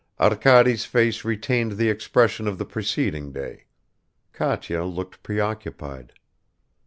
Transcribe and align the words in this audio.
Arkady's 0.19 0.83
face 0.83 1.23
retained 1.23 1.73
the 1.73 1.87
expression 1.87 2.47
of 2.47 2.57
the 2.57 2.65
preceding 2.65 3.31
day; 3.31 3.65
Katya 4.33 4.81
looked 4.83 5.21
preoccupied. 5.21 6.13